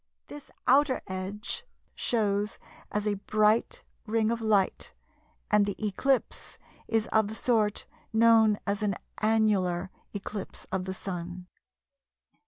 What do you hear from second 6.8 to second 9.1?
is of the sort known as an